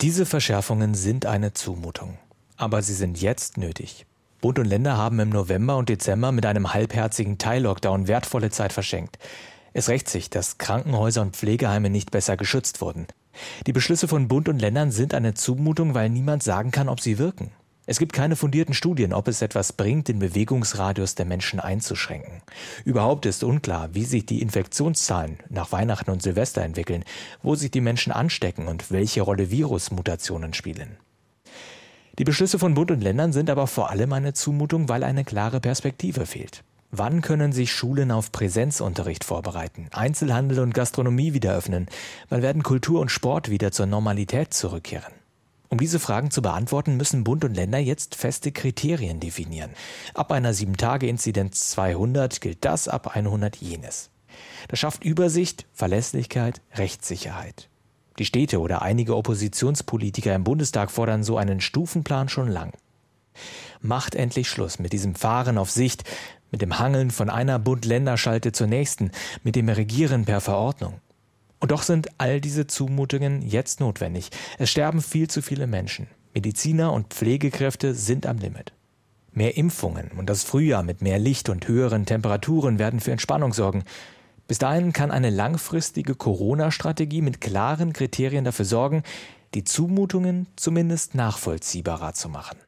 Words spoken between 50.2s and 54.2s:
einer 7-Tage-Inzidenz 200 gilt das, ab 100 jenes.